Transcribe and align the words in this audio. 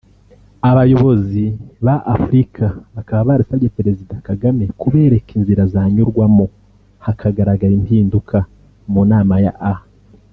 Abayobozi 0.69 1.43
ba 1.85 1.95
Afurika 2.13 2.65
bakaba 2.95 3.21
barasabye 3.29 3.67
perezida 3.77 4.13
Kagame 4.27 4.63
kubereka 4.81 5.29
inzira 5.37 5.61
zanyurwamo 5.73 6.45
hakagaragara 7.05 7.73
impinduka 7.79 8.37
mu 8.91 9.01
nama 9.11 9.35
ya 9.45 9.53
A 9.73 9.73